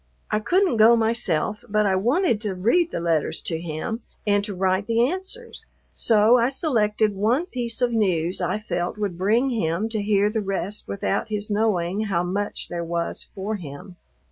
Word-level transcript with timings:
I 0.31 0.39
couldn't 0.39 0.77
go 0.77 0.95
myself, 0.95 1.63
but 1.69 1.85
I 1.85 1.95
wanted 1.95 2.41
to 2.41 2.55
read 2.55 2.89
the 2.89 2.99
letters 2.99 3.39
to 3.41 3.61
him 3.61 4.01
and 4.25 4.43
to 4.45 4.55
write 4.55 4.87
the 4.87 5.07
answers; 5.07 5.67
so 5.93 6.37
I 6.39 6.49
selected 6.49 7.13
one 7.13 7.45
piece 7.45 7.83
of 7.83 7.91
news 7.91 8.41
I 8.41 8.57
felt 8.57 8.97
would 8.97 9.15
bring 9.15 9.51
him 9.51 9.89
to 9.89 10.01
hear 10.01 10.31
the 10.31 10.41
rest 10.41 10.87
without 10.87 11.27
his 11.27 11.51
knowing 11.51 12.05
how 12.05 12.23
much 12.23 12.67
there 12.67 12.83
was 12.83 13.21
for 13.21 13.57
him. 13.57 13.95